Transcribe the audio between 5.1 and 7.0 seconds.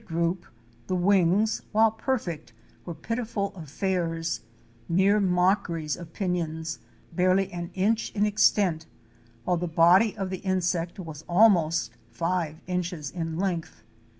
mockeries of pinions,